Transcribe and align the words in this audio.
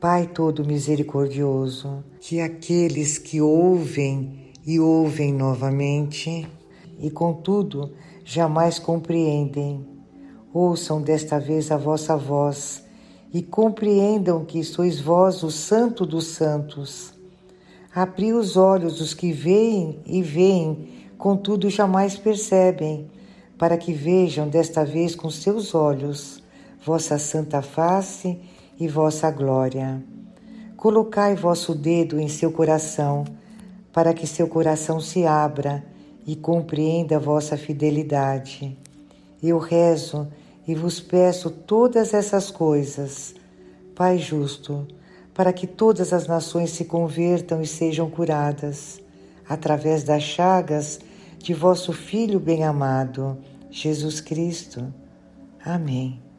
Pai 0.00 0.26
todo 0.28 0.64
misericordioso, 0.64 2.02
que 2.20 2.40
aqueles 2.40 3.18
que 3.18 3.38
ouvem 3.38 4.50
e 4.66 4.80
ouvem 4.80 5.30
novamente 5.30 6.48
e 6.98 7.10
contudo 7.10 7.92
jamais 8.24 8.78
compreendem, 8.78 9.86
ouçam 10.54 11.02
desta 11.02 11.38
vez 11.38 11.70
a 11.70 11.76
vossa 11.76 12.16
voz 12.16 12.82
e 13.30 13.42
compreendam 13.42 14.42
que 14.42 14.64
sois 14.64 14.98
vós 14.98 15.42
o 15.42 15.50
Santo 15.50 16.06
dos 16.06 16.28
Santos. 16.28 17.12
Abri 17.94 18.32
os 18.32 18.56
olhos 18.56 19.00
dos 19.00 19.12
que 19.12 19.32
veem 19.32 20.00
e 20.06 20.22
veem, 20.22 21.10
contudo 21.18 21.68
jamais 21.68 22.16
percebem, 22.16 23.10
para 23.58 23.76
que 23.76 23.92
vejam 23.92 24.48
desta 24.48 24.82
vez 24.82 25.14
com 25.14 25.28
seus 25.28 25.74
olhos 25.74 26.42
vossa 26.82 27.18
santa 27.18 27.60
face 27.60 28.40
e 28.80 28.88
vossa 28.88 29.30
glória. 29.30 30.02
Colocai 30.74 31.36
vosso 31.36 31.74
dedo 31.74 32.18
em 32.18 32.28
seu 32.28 32.50
coração, 32.50 33.24
para 33.92 34.14
que 34.14 34.26
seu 34.26 34.48
coração 34.48 34.98
se 34.98 35.26
abra 35.26 35.84
e 36.26 36.34
compreenda 36.34 37.18
vossa 37.18 37.58
fidelidade. 37.58 38.76
Eu 39.42 39.58
rezo 39.58 40.26
e 40.66 40.74
vos 40.74 40.98
peço 40.98 41.50
todas 41.50 42.14
essas 42.14 42.50
coisas, 42.50 43.34
Pai 43.94 44.16
justo, 44.16 44.88
para 45.34 45.52
que 45.52 45.66
todas 45.66 46.12
as 46.14 46.26
nações 46.26 46.70
se 46.70 46.86
convertam 46.86 47.60
e 47.60 47.66
sejam 47.66 48.08
curadas, 48.08 48.98
através 49.46 50.04
das 50.04 50.22
chagas 50.22 51.00
de 51.38 51.52
vosso 51.52 51.92
Filho 51.92 52.40
bem-amado, 52.40 53.36
Jesus 53.70 54.20
Cristo. 54.20 54.92
Amém. 55.62 56.29